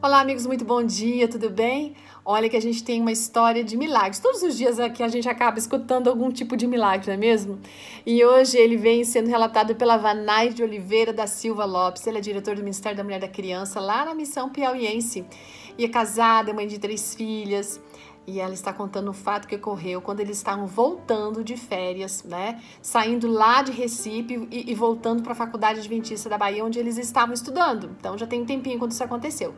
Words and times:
Olá, 0.00 0.20
amigos, 0.20 0.46
muito 0.46 0.64
bom 0.64 0.80
dia, 0.80 1.26
tudo 1.26 1.50
bem? 1.50 1.96
Olha 2.24 2.48
que 2.48 2.56
a 2.56 2.62
gente 2.62 2.84
tem 2.84 3.00
uma 3.00 3.10
história 3.10 3.64
de 3.64 3.76
milagres. 3.76 4.20
Todos 4.20 4.44
os 4.44 4.56
dias 4.56 4.78
aqui 4.78 5.02
a 5.02 5.08
gente 5.08 5.28
acaba 5.28 5.58
escutando 5.58 6.08
algum 6.08 6.30
tipo 6.30 6.56
de 6.56 6.68
milagre, 6.68 7.08
não 7.08 7.14
é 7.14 7.16
mesmo? 7.16 7.58
E 8.06 8.24
hoje 8.24 8.56
ele 8.56 8.76
vem 8.76 9.02
sendo 9.02 9.28
relatado 9.28 9.74
pela 9.74 9.96
Vanai 9.96 10.50
de 10.50 10.62
Oliveira 10.62 11.12
da 11.12 11.26
Silva 11.26 11.64
Lopes. 11.64 12.06
Ela 12.06 12.18
é 12.18 12.20
diretora 12.20 12.54
do 12.54 12.62
Ministério 12.62 12.96
da 12.96 13.02
Mulher 13.02 13.16
e 13.16 13.22
da 13.22 13.28
Criança 13.28 13.80
lá 13.80 14.04
na 14.04 14.14
Missão 14.14 14.48
Piauiense. 14.50 15.24
E 15.76 15.84
é 15.84 15.88
casada, 15.88 16.54
mãe 16.54 16.68
de 16.68 16.78
três 16.78 17.16
filhas. 17.16 17.80
E 18.30 18.40
ela 18.40 18.52
está 18.52 18.74
contando 18.74 19.08
o 19.08 19.14
fato 19.14 19.48
que 19.48 19.56
ocorreu 19.56 20.02
quando 20.02 20.20
eles 20.20 20.36
estavam 20.36 20.66
voltando 20.66 21.42
de 21.42 21.56
férias, 21.56 22.22
né? 22.24 22.60
Saindo 22.82 23.26
lá 23.26 23.62
de 23.62 23.72
Recife 23.72 24.46
e, 24.50 24.70
e 24.70 24.74
voltando 24.74 25.22
para 25.22 25.32
a 25.32 25.34
Faculdade 25.34 25.78
Adventista 25.78 26.28
da 26.28 26.36
Bahia, 26.36 26.62
onde 26.62 26.78
eles 26.78 26.98
estavam 26.98 27.32
estudando. 27.32 27.96
Então 27.98 28.18
já 28.18 28.26
tem 28.26 28.42
um 28.42 28.44
tempinho 28.44 28.78
quando 28.78 28.90
isso 28.90 29.02
aconteceu. 29.02 29.54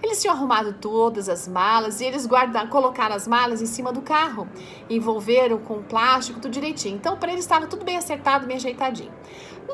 Eles 0.00 0.22
tinham 0.22 0.36
arrumado 0.36 0.74
todas 0.74 1.28
as 1.28 1.48
malas 1.48 2.00
e 2.00 2.04
eles 2.04 2.24
guardaram, 2.24 2.70
colocaram 2.70 3.16
as 3.16 3.26
malas 3.26 3.60
em 3.60 3.66
cima 3.66 3.92
do 3.92 4.00
carro, 4.00 4.48
envolveram 4.88 5.58
com 5.58 5.82
plástico, 5.82 6.38
tudo 6.38 6.52
direitinho. 6.52 6.94
Então 6.94 7.16
para 7.16 7.32
eles 7.32 7.42
estava 7.42 7.66
tudo 7.66 7.84
bem 7.84 7.96
acertado, 7.96 8.46
bem 8.46 8.54
ajeitadinho. 8.54 9.10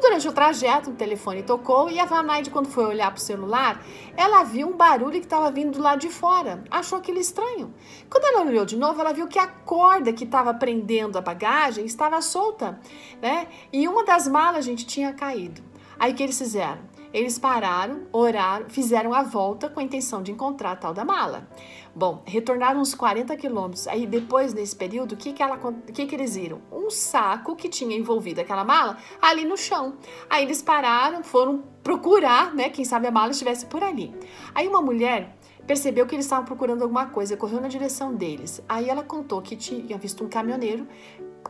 Durante 0.00 0.28
o 0.28 0.32
trajeto, 0.32 0.90
o 0.90 0.94
telefone 0.94 1.42
tocou 1.42 1.90
e 1.90 1.98
a 1.98 2.04
Vanaide, 2.04 2.50
quando 2.50 2.68
foi 2.68 2.84
olhar 2.84 3.10
para 3.10 3.18
o 3.18 3.22
celular, 3.22 3.82
ela 4.16 4.44
viu 4.44 4.68
um 4.68 4.76
barulho 4.76 5.18
que 5.18 5.26
estava 5.26 5.50
vindo 5.50 5.72
do 5.72 5.82
lado 5.82 5.98
de 5.98 6.08
fora. 6.08 6.62
Achou 6.70 6.98
aquilo 6.98 7.18
estranho. 7.18 7.74
Quando 8.08 8.24
ela 8.24 8.37
olhou 8.46 8.64
de 8.64 8.76
novo, 8.76 9.00
ela 9.00 9.12
viu 9.12 9.26
que 9.26 9.38
a 9.38 9.46
corda 9.46 10.12
que 10.12 10.24
estava 10.24 10.54
prendendo 10.54 11.18
a 11.18 11.20
bagagem 11.20 11.84
estava 11.84 12.20
solta, 12.22 12.80
né? 13.20 13.48
E 13.72 13.88
uma 13.88 14.04
das 14.04 14.28
malas, 14.28 14.64
gente, 14.64 14.86
tinha 14.86 15.12
caído. 15.12 15.62
Aí 15.98 16.12
o 16.12 16.14
que 16.14 16.22
eles 16.22 16.38
fizeram? 16.38 16.78
Eles 17.12 17.38
pararam, 17.38 18.02
oraram, 18.12 18.68
fizeram 18.68 19.14
a 19.14 19.22
volta 19.22 19.68
com 19.68 19.80
a 19.80 19.82
intenção 19.82 20.22
de 20.22 20.30
encontrar 20.30 20.72
a 20.72 20.76
tal 20.76 20.92
da 20.92 21.04
mala. 21.04 21.48
Bom, 21.94 22.22
retornaram 22.26 22.80
uns 22.80 22.94
40 22.94 23.34
quilômetros. 23.36 23.88
Aí 23.88 24.06
depois, 24.06 24.52
nesse 24.52 24.76
período, 24.76 25.12
o 25.12 25.16
que, 25.16 25.32
que, 25.32 25.42
ela, 25.42 25.58
que, 25.92 26.06
que 26.06 26.14
eles 26.14 26.36
viram? 26.36 26.60
Um 26.70 26.90
saco 26.90 27.56
que 27.56 27.68
tinha 27.68 27.96
envolvido 27.96 28.40
aquela 28.40 28.62
mala 28.62 28.98
ali 29.22 29.44
no 29.44 29.56
chão. 29.56 29.96
Aí 30.28 30.44
eles 30.44 30.60
pararam, 30.60 31.24
foram 31.24 31.64
procurar, 31.82 32.54
né? 32.54 32.68
Quem 32.68 32.84
sabe 32.84 33.06
a 33.06 33.10
mala 33.10 33.30
estivesse 33.30 33.66
por 33.66 33.82
ali. 33.82 34.14
Aí 34.54 34.68
uma 34.68 34.82
mulher 34.82 35.34
percebeu 35.68 36.06
que 36.06 36.14
eles 36.14 36.24
estavam 36.24 36.46
procurando 36.46 36.80
alguma 36.80 37.06
coisa, 37.06 37.36
correu 37.36 37.60
na 37.60 37.68
direção 37.68 38.14
deles. 38.14 38.62
Aí 38.66 38.88
ela 38.88 39.02
contou 39.02 39.42
que 39.42 39.54
tinha 39.54 39.98
visto 39.98 40.24
um 40.24 40.28
caminhoneiro 40.28 40.88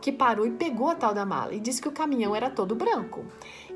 que 0.01 0.11
parou 0.11 0.45
e 0.45 0.51
pegou 0.51 0.89
a 0.89 0.95
tal 0.95 1.13
da 1.13 1.25
mala 1.25 1.53
e 1.53 1.59
disse 1.59 1.81
que 1.81 1.87
o 1.87 1.91
caminhão 1.91 2.35
era 2.35 2.49
todo 2.49 2.75
branco. 2.75 3.25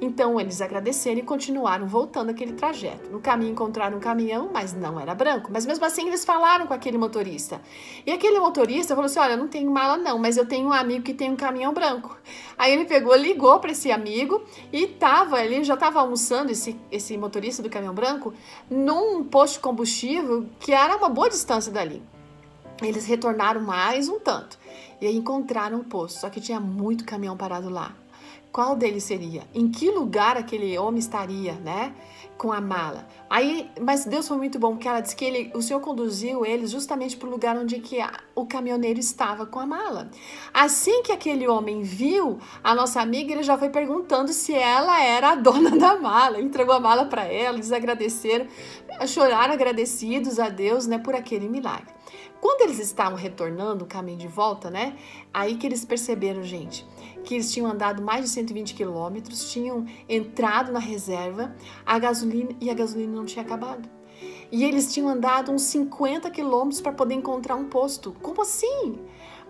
Então 0.02 0.40
eles 0.40 0.62
agradeceram 0.62 1.20
e 1.20 1.24
continuaram 1.24 1.88
voltando 1.88 2.30
aquele 2.30 2.54
trajeto. 2.54 3.10
No 3.10 3.22
caminho 3.22 3.52
encontraram 3.52 3.98
um 3.98 4.00
caminhão, 4.00 4.50
mas 4.54 4.74
não 4.74 5.00
era 5.00 5.16
branco. 5.16 5.50
Mas 5.52 5.66
mesmo 5.66 5.86
assim 5.86 6.08
eles 6.08 6.26
falaram 6.26 6.68
com 6.68 6.74
aquele 6.74 6.98
motorista. 6.98 7.62
E 8.06 8.12
aquele 8.12 8.40
motorista 8.40 8.96
falou 8.96 9.06
assim: 9.06 9.20
Olha, 9.20 9.34
eu 9.34 9.38
não 9.38 9.48
tenho 9.48 9.72
mala 9.72 9.96
não, 9.98 10.18
mas 10.18 10.36
eu 10.36 10.46
tenho 10.46 10.68
um 10.68 10.74
amigo 10.74 11.04
que 11.04 11.14
tem 11.14 11.32
um 11.32 11.36
caminhão 11.36 11.74
branco. 11.74 12.18
Aí 12.58 12.74
ele 12.74 12.86
pegou, 12.86 13.16
ligou 13.16 13.60
para 13.60 13.72
esse 13.72 13.92
amigo 13.92 14.44
e 14.72 14.88
tava, 14.88 15.44
ele 15.44 15.64
já 15.64 15.76
estava 15.76 16.00
almoçando, 16.00 16.52
esse, 16.52 16.80
esse 16.92 17.18
motorista 17.18 17.64
do 17.64 17.70
caminhão 17.70 17.94
branco, 17.94 18.34
num 18.70 19.24
posto 19.24 19.54
de 19.54 19.60
combustível 19.60 20.46
que 20.60 20.74
era 20.74 20.98
uma 20.98 21.10
boa 21.10 21.30
distância 21.30 21.72
dali. 21.72 22.02
Eles 22.84 23.06
retornaram 23.06 23.62
mais 23.62 24.10
um 24.10 24.20
tanto 24.20 24.58
e 25.00 25.10
encontraram 25.10 25.80
o 25.80 25.84
poço, 25.84 26.20
só 26.20 26.30
que 26.30 26.42
tinha 26.42 26.60
muito 26.60 27.06
caminhão 27.06 27.38
parado 27.38 27.70
lá. 27.70 27.96
Qual 28.54 28.76
deles 28.76 29.04
seria? 29.04 29.42
Em 29.52 29.68
que 29.68 29.90
lugar 29.90 30.38
aquele 30.38 30.78
homem 30.78 31.00
estaria, 31.00 31.54
né? 31.54 31.92
Com 32.38 32.54
a 32.54 32.62
mala. 32.62 33.08
Aí, 33.28 33.68
mas 33.82 34.06
Deus 34.06 34.28
foi 34.28 34.38
muito 34.38 34.60
bom, 34.60 34.74
porque 34.74 34.88
ela 34.88 35.00
disse 35.00 35.16
que 35.16 35.26
ele, 35.26 35.52
o 35.56 35.62
Senhor 35.62 35.80
conduziu 35.80 36.46
eles 36.46 36.70
justamente 36.70 37.18
para 37.18 37.28
o 37.28 37.32
lugar 37.32 37.58
onde 37.58 37.80
que 37.80 38.00
a, 38.00 38.12
o 38.36 38.46
caminhoneiro 38.46 39.00
estava 39.00 39.48
com 39.48 39.60
a 39.60 39.66
mala. 39.66 40.12
Assim 40.54 41.02
que 41.02 41.12
aquele 41.12 41.48
homem 41.48 41.82
viu 41.82 42.38
a 42.64 42.76
nossa 42.76 43.02
amiga, 43.02 43.34
ele 43.34 43.42
já 43.42 43.58
foi 43.58 43.70
perguntando 43.70 44.32
se 44.32 44.54
ela 44.54 45.02
era 45.02 45.32
a 45.32 45.36
dona 45.36 45.72
da 45.72 46.00
mala. 46.00 46.40
Entregou 46.40 46.76
a 46.76 46.80
mala 46.80 47.06
para 47.06 47.24
ela, 47.24 47.58
eles 47.58 47.72
agradeceram, 47.72 48.46
choraram 49.08 49.56
agradecidos 49.56 50.38
a 50.38 50.50
Deus, 50.50 50.86
né, 50.86 51.00
por 51.00 51.16
aquele 51.16 51.50
milagre. 51.50 51.92
Quando 52.40 52.62
eles 52.62 52.80
estavam 52.80 53.18
retornando 53.18 53.86
o 53.86 53.88
caminho 53.88 54.18
de 54.18 54.28
volta, 54.28 54.70
né? 54.70 54.98
Aí 55.34 55.56
que 55.56 55.66
eles 55.66 55.86
perceberam, 55.86 56.44
gente, 56.44 56.86
que 57.24 57.36
eles 57.36 57.52
tinham 57.52 57.70
andado 57.70 58.02
mais 58.02 58.26
de 58.26 58.30
120 58.32 58.74
quilômetros, 58.74 59.52
tinham 59.52 59.86
entrado 60.10 60.72
na 60.72 60.80
reserva, 60.80 61.56
a 61.86 61.98
gasolina 61.98 62.50
e 62.60 62.70
a 62.70 62.74
gasolina 62.74 63.16
não 63.16 63.26
tinha 63.26 63.44
acabado. 63.44 63.90
E 64.52 64.64
eles 64.64 64.94
tinham 64.94 65.10
andado 65.10 65.52
uns 65.52 65.64
50 65.64 66.30
quilômetros 66.30 66.82
para 66.82 66.92
poder 66.92 67.16
encontrar 67.16 67.56
um 67.56 67.66
posto. 67.66 68.16
Como 68.22 68.42
assim? 68.42 69.00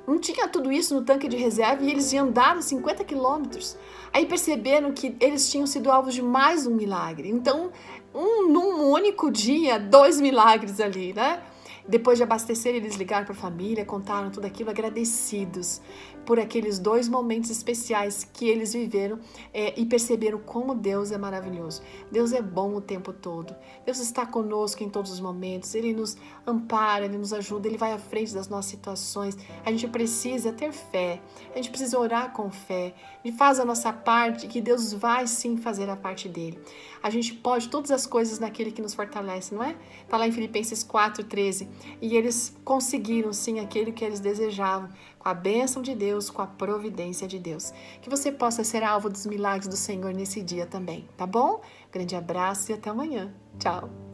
Não 0.05 0.19
tinha 0.19 0.47
tudo 0.47 0.71
isso 0.71 0.93
no 0.93 1.03
tanque 1.03 1.27
de 1.27 1.37
reserva 1.37 1.83
e 1.83 1.89
eles 1.89 2.13
andaram 2.13 2.61
50 2.61 3.03
quilômetros. 3.05 3.77
Aí 4.11 4.25
perceberam 4.25 4.91
que 4.91 5.15
eles 5.19 5.49
tinham 5.49 5.65
sido 5.65 5.91
alvos 5.91 6.13
de 6.13 6.21
mais 6.21 6.67
um 6.67 6.75
milagre. 6.75 7.29
Então, 7.29 7.71
um, 8.13 8.49
num 8.49 8.91
único 8.91 9.31
dia, 9.31 9.79
dois 9.79 10.19
milagres 10.19 10.79
ali, 10.79 11.13
né? 11.13 11.41
Depois 11.87 12.17
de 12.17 12.23
abastecer, 12.23 12.73
eles 12.73 12.95
ligaram 12.95 13.25
para 13.25 13.33
a 13.33 13.37
família, 13.37 13.83
contaram 13.83 14.31
tudo 14.31 14.45
aquilo, 14.45 14.69
agradecidos 14.69 15.81
por 16.25 16.39
aqueles 16.39 16.79
dois 16.79 17.09
momentos 17.09 17.49
especiais 17.49 18.23
que 18.23 18.47
eles 18.47 18.73
viveram 18.73 19.19
é, 19.53 19.77
e 19.77 19.85
perceberam 19.85 20.39
como 20.39 20.73
Deus 20.73 21.11
é 21.11 21.17
maravilhoso. 21.17 21.81
Deus 22.09 22.31
é 22.31 22.41
bom 22.41 22.75
o 22.75 22.81
tempo 22.81 23.11
todo. 23.11 23.53
Deus 23.85 23.99
está 23.99 24.25
conosco 24.25 24.83
em 24.83 24.89
todos 24.89 25.11
os 25.11 25.19
momentos. 25.19 25.75
Ele 25.75 25.93
nos 25.93 26.15
ampara, 26.47 27.05
ele 27.05 27.17
nos 27.17 27.33
ajuda, 27.33 27.67
ele 27.67 27.77
vai 27.77 27.91
à 27.91 27.99
frente 27.99 28.33
das 28.33 28.47
nossas 28.47 28.71
situações. 28.71 29.37
A 29.65 29.71
gente 29.71 29.87
precisa 29.87 30.53
ter 30.53 30.71
fé, 30.71 31.21
a 31.53 31.57
gente 31.57 31.69
precisa 31.69 31.99
orar 31.99 32.31
com 32.31 32.49
fé. 32.49 32.93
Gente 33.23 33.37
faz 33.37 33.59
a 33.59 33.65
nossa 33.65 33.91
parte, 33.91 34.47
que 34.47 34.61
Deus 34.61 34.93
vai 34.93 35.27
sim 35.27 35.57
fazer 35.57 35.89
a 35.89 35.95
parte 35.95 36.29
dele. 36.29 36.57
A 37.01 37.09
gente 37.09 37.33
pode 37.33 37.67
todas 37.67 37.91
as 37.91 38.05
coisas 38.05 38.39
naquele 38.39 38.71
que 38.71 38.81
nos 38.81 38.93
fortalece, 38.93 39.53
não 39.53 39.63
é? 39.63 39.75
Está 40.03 40.17
lá 40.17 40.25
em 40.25 40.31
Filipenses 40.31 40.83
4,13. 40.85 41.67
E 42.01 42.15
eles 42.15 42.55
conseguiram 42.63 43.31
sim 43.33 43.59
aquilo 43.59 43.93
que 43.93 44.03
eles 44.03 44.19
desejavam, 44.19 44.89
com 45.17 45.29
a 45.29 45.33
bênção 45.33 45.81
de 45.81 45.95
Deus, 45.95 46.29
com 46.29 46.41
a 46.41 46.47
providência 46.47 47.27
de 47.27 47.39
Deus. 47.39 47.73
Que 48.01 48.09
você 48.09 48.31
possa 48.31 48.63
ser 48.63 48.83
alvo 48.83 49.09
dos 49.09 49.25
milagres 49.25 49.67
do 49.67 49.77
Senhor 49.77 50.13
nesse 50.13 50.41
dia 50.41 50.65
também, 50.65 51.07
tá 51.17 51.25
bom? 51.25 51.61
Grande 51.91 52.15
abraço 52.15 52.71
e 52.71 52.73
até 52.73 52.89
amanhã. 52.89 53.33
Tchau! 53.59 54.12